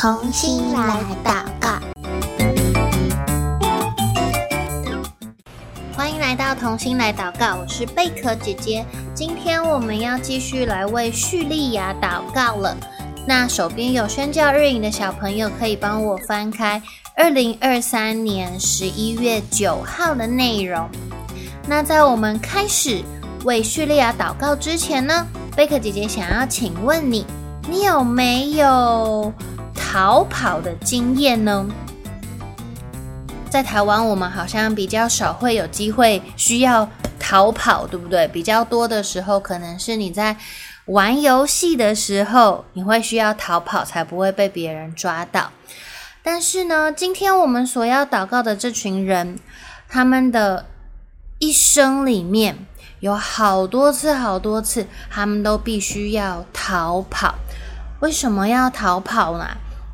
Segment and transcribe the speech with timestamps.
[0.00, 1.78] 童心来祷告，
[5.94, 8.82] 欢迎来到童心来祷告，我是贝壳姐姐。
[9.14, 12.74] 今天我们要继续来为叙利亚祷告了。
[13.26, 16.80] 那手边有宣教日影的小朋友，可以帮我翻开
[17.14, 20.88] 二零二三年十一月九号的内容。
[21.68, 23.02] 那在我们开始
[23.44, 27.26] 为叙利亚祷告之前呢，贝壳姐姐想要请问你，
[27.68, 29.30] 你有没有
[29.92, 31.66] 逃跑的经验呢？
[33.50, 38.28] 在台湾，我们好像比较少会有机会需要逃跑，对不对？
[38.28, 40.36] 比较多的时候，可能是你在
[40.84, 45.50] 玩游戏的时候，你会需要逃跑，才不会被别人抓到。
[46.22, 49.40] 但是呢，今天我们所要祷告的这群人，
[49.88, 50.66] 他们的
[51.40, 52.56] 一生里面
[53.00, 57.34] 有好多次、好多次，他们都必须要逃跑。
[57.98, 59.48] 为什么要逃跑呢？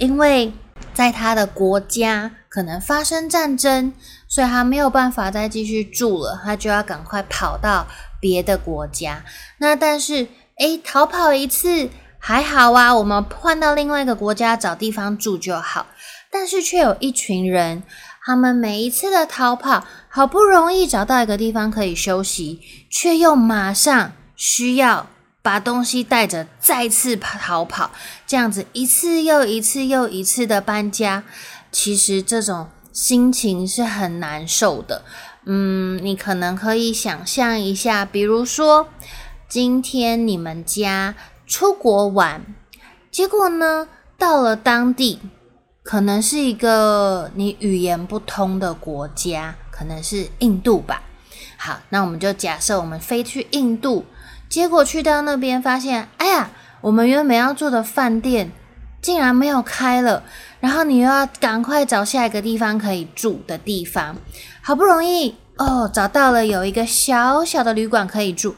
[0.00, 0.52] 因为
[0.94, 3.92] 在他的国家可能发生战争，
[4.26, 7.86] 所以他没有办法再继续住了，他就要赶快跑到
[8.18, 9.22] 别的国家。
[9.58, 10.26] 那但是，
[10.58, 15.86] 诶，逃跑一次还好啊，我们换到另外一个国家找地方住就好。
[16.32, 17.82] 但是却有一群人，
[18.24, 25.06] 他们每一次的逃跑，好不容易找到一个地方可以休息，却又马上需要。
[25.42, 27.90] 把东西带着，再次逃跑，
[28.26, 31.24] 这样子一次又一次又一次的搬家，
[31.72, 35.02] 其实这种心情是很难受的。
[35.46, 38.88] 嗯，你可能可以想象一下，比如说
[39.48, 41.14] 今天你们家
[41.46, 42.44] 出国玩，
[43.10, 43.88] 结果呢，
[44.18, 45.20] 到了当地，
[45.82, 51.02] 可能是一个你语言不通的国家，可能是印度吧。
[51.56, 54.04] 好，那我们就假设我们飞去印度。
[54.50, 58.50] 结果去到那边，发现，哎呀，我们原本要住的饭店
[59.00, 60.24] 竟然没有开了，
[60.58, 64.16] 然后你又要赶快找下一个地方可以住的地方。
[64.60, 68.56] 好不容易哦，找到了有一个小小的旅馆可以住，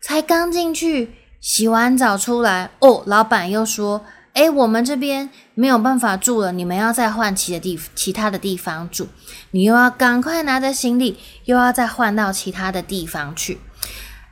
[0.00, 9.08] 才刚进去洗完澡出来，哦，老板又说，哎，我们这边没有办法住了，你们要再换其的地其他的地方住，
[9.50, 13.58] 你又要赶快拿着行李，又要再换到其他的地方去。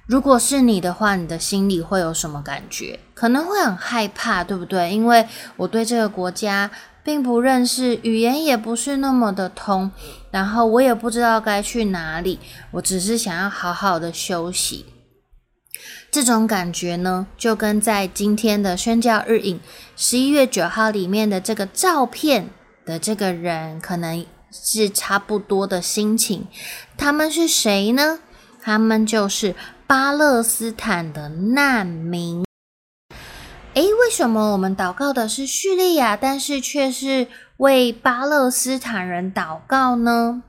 [0.07, 2.99] 如果是你的话，你的心里会有什么感觉？
[3.15, 4.91] 可能会很害怕，对不对？
[4.93, 5.27] 因为
[5.57, 6.71] 我对这个国家
[7.05, 9.93] 并不认识，语言也不是那么的通，
[10.33, 12.41] 然后我也不知道该去哪里，
[12.73, 14.87] 我只是想要好好的休息。
[16.11, 19.61] 这种感觉呢，就跟在今天的宣教日影
[19.97, 22.51] 十一月九号里面的这个照片
[22.85, 26.49] 的这个人，可能是差不多的心情。
[26.99, 28.19] 他们是谁呢？
[28.61, 29.55] 他们就是。
[29.93, 32.47] 巴勒斯坦的难民，
[33.75, 37.27] 诶，为什么我们祷告的是叙利亚，但是却是
[37.59, 40.45] 为巴勒斯坦人祷告呢？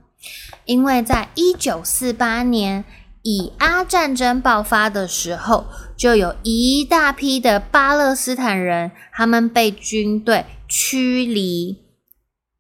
[0.64, 2.86] 因为在一九四八年
[3.22, 5.66] 以阿战争爆发的时候，
[5.98, 11.84] 就有一大批的巴勒斯坦人，他们被军队驱离，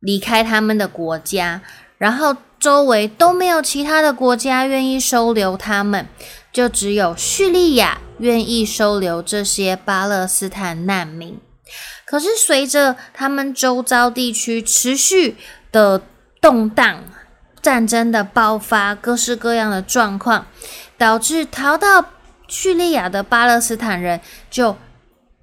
[0.01, 1.61] 离开他们的国家，
[1.97, 6.05] 然后周围都没有其他的国家愿意收留他们。
[6.53, 11.39] 就只有叙利亚愿意收留这些巴勒斯坦难民，
[12.05, 15.35] 可是随着他们周遭地区持续
[15.71, 16.03] 的
[16.39, 17.03] 动荡、
[17.59, 20.45] 战争的爆发、各式各样的状况，
[20.95, 22.05] 导致逃到
[22.47, 24.21] 叙利亚的巴勒斯坦人
[24.51, 24.77] 就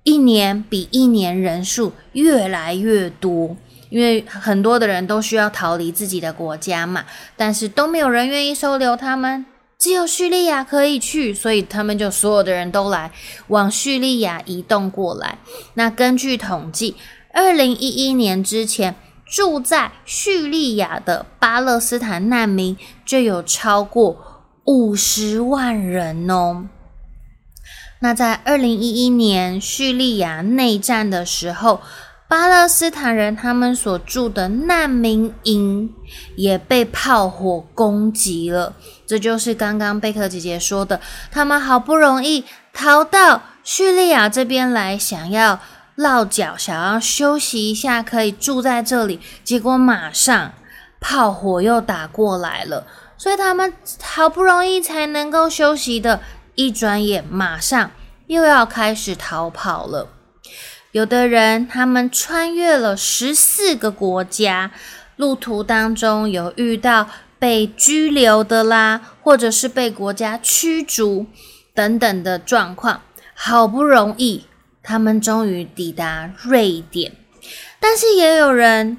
[0.04, 3.56] 一年比一年人数越来越多，
[3.88, 7.04] 因为很多的人都需要逃离自己的国家嘛，
[7.36, 9.44] 但是都没有人愿意收留他们。
[9.80, 13.10] 只有叙利亚可以去，所以他们就所有的人都来
[13.48, 15.38] 往叙利亚移动过来。
[15.72, 16.94] 那根据统计，
[17.32, 22.76] 二零一一年之前住在叙利亚的巴勒斯坦难民
[23.06, 26.66] 就有超过五十万人哦。
[28.00, 31.80] 那在二零一一年叙利亚内战的时候，
[32.30, 35.92] 巴勒斯坦人他们所住的难民营
[36.36, 38.72] 也被炮火攻击了，
[39.04, 41.00] 这就是刚刚贝克姐姐说的，
[41.32, 45.58] 他们好不容易逃到叙利亚这边来，想要
[45.96, 50.52] 落脚，想要休息一下，可以住在这里，结果马上
[51.00, 52.86] 炮火又打过来了，
[53.18, 56.20] 所以他们好不容易才能够休息的，
[56.54, 57.90] 一转眼马上
[58.28, 60.06] 又要开始逃跑了。
[60.92, 64.72] 有的人，他们穿越了十四个国家，
[65.14, 67.08] 路途当中有遇到
[67.38, 71.26] 被拘留的啦，或者是被国家驱逐
[71.72, 73.02] 等等的状况。
[73.34, 74.46] 好不容易，
[74.82, 77.12] 他们终于抵达瑞典。
[77.78, 78.98] 但是也有人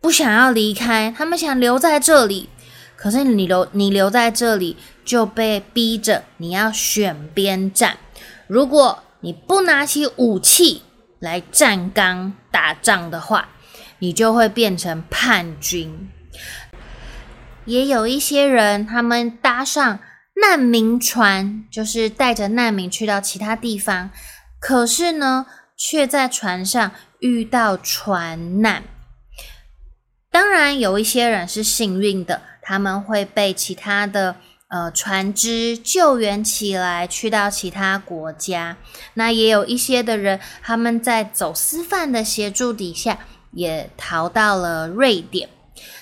[0.00, 2.48] 不想要离开，他们想留在这里。
[2.96, 7.98] 可是你留你留在这里，就被逼着你要选边站。
[8.46, 10.82] 如果你不拿起武器
[11.24, 13.48] 来站岗打仗的话，
[13.98, 16.08] 你就会变成叛军。
[17.64, 19.98] 也有一些人，他们搭上
[20.40, 24.10] 难民船，就是带着难民去到其他地方，
[24.60, 28.84] 可是呢，却在船上遇到船难。
[30.30, 32.42] 当然，有一些人是幸运的。
[32.66, 34.36] 他们会被其他的
[34.68, 38.76] 呃船只救援起来，去到其他国家。
[39.14, 43.18] 那也有一些的人，他们在走私犯的协助底下，
[43.52, 45.48] 也逃到了瑞典。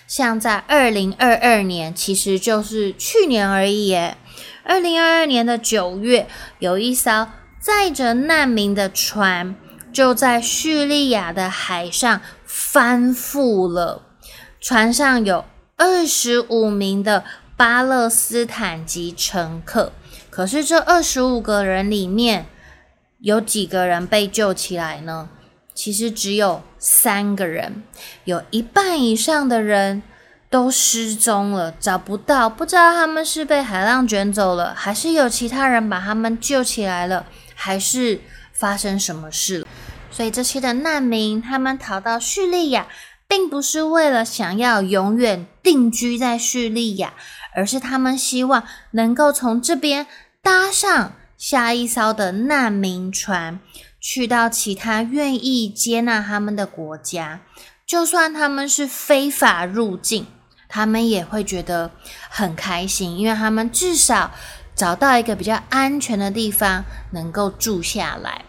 [0.06, 4.16] 像在二零二二年，其实就是去年而已耶。
[4.64, 6.28] 二零二二年的九月，
[6.58, 7.28] 有一艘
[7.58, 9.56] 载着难民的船，
[9.92, 14.02] 就在叙利亚的海上翻覆了。
[14.60, 15.44] 船上有
[15.76, 17.24] 二十五名的
[17.56, 19.92] 巴勒斯坦籍乘客，
[20.30, 22.46] 可是这二十五个人里面
[23.20, 25.28] 有几个人被救起来呢？
[25.74, 27.82] 其实只有三个人，
[28.24, 30.02] 有一半以上的人
[30.50, 38.20] 都失踪了，找不到，不知道他们是被海浪卷走了，还是有其他人把他们救起来了，还是
[38.52, 39.66] 发生什么事了？
[40.10, 42.88] 所以这些的难民，他们逃到叙利亚。
[43.28, 47.14] 并不是为了想要永远定居在叙利亚，
[47.54, 50.06] 而是他们希望能够从这边
[50.42, 53.60] 搭上下一艘的难民船，
[54.00, 57.40] 去到其他愿意接纳他们的国家。
[57.86, 60.26] 就算他们是非法入境，
[60.68, 61.90] 他们也会觉得
[62.28, 64.30] 很开心，因为他们至少
[64.74, 68.44] 找到一个比较安全的地方能够住下来。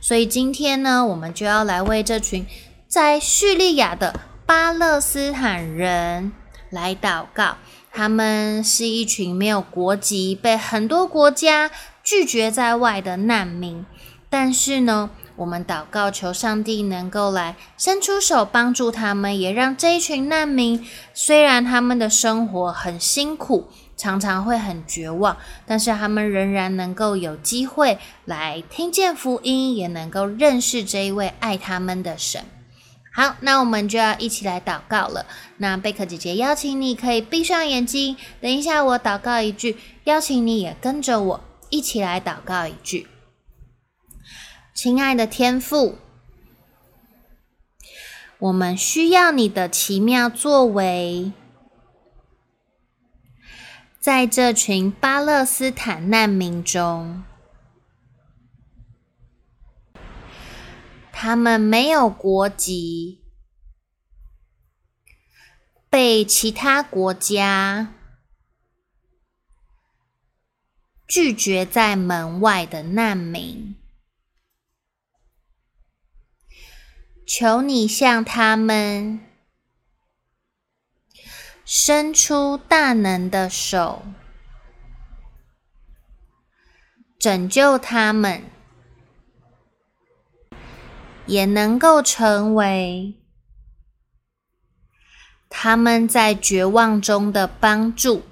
[0.00, 2.46] 所以今天呢，我们就要来为这群。
[2.88, 6.32] 在叙利亚的巴勒斯坦人
[6.72, 7.58] 来祷告，
[7.92, 11.70] 他们是一群没有国籍、被很多国家
[12.02, 13.84] 拒绝在外的难民。
[14.30, 20.82] 但是呢，我们祷告求上帝能够来伸出手帮助他们，也让这一群难民，
[21.12, 25.36] 虽然他们的生活很辛苦，常常会很绝望，
[25.66, 32.42] 但是他们仍然能够有机会来听见福音，也能够认识这一位爱他们的神。
[33.14, 35.26] 好，那我们就要一起来祷告了。
[35.58, 38.16] 那贝壳姐姐邀请你，可以闭上眼睛。
[38.40, 43.06] 等一下，我祷告一句，邀请你也跟着我一起来祷告一句。
[44.72, 45.98] 亲爱的天父，
[48.38, 51.32] 我们需要你的奇妙作为，
[54.00, 57.22] 在这群巴勒斯坦难民中。
[61.24, 63.22] 他们没有国籍，
[65.88, 67.94] 被其他国家
[71.06, 73.76] 拒绝在门外的难民，
[77.24, 79.20] 求你向他们
[81.64, 84.02] 伸出大能的手，
[87.16, 88.42] 拯救他们。
[91.26, 93.14] 也能够成为
[95.48, 98.22] 他们在绝望中的帮助，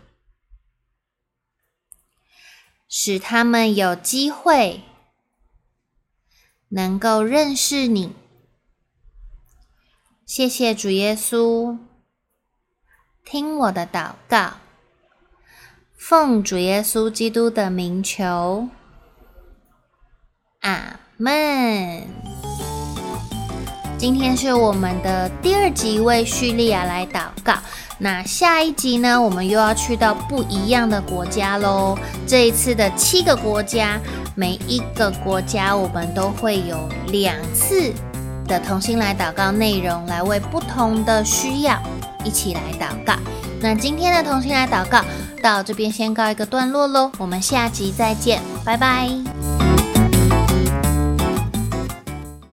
[2.89, 4.83] 使他们有机会
[6.71, 8.15] 能够认识你。
[10.25, 11.79] 谢谢主耶稣，
[13.25, 14.55] 听我的祷告，
[15.97, 18.69] 奉主耶稣基督的名求，
[20.61, 22.50] 阿门。
[24.01, 27.53] 今天是我们的第二集，为叙利亚来祷告。
[27.99, 31.99] 那下一集呢，我们又要去到不一样的国家喽。
[32.27, 34.01] 这一次的七个国家，
[34.35, 37.93] 每一个国家我们都会有两次
[38.47, 41.79] 的同心来祷告内容，来为不同的需要
[42.25, 43.13] 一起来祷告。
[43.61, 45.05] 那今天的同心来祷告
[45.43, 49.11] 到这边先告一个段落喽，我们下集再见，拜拜。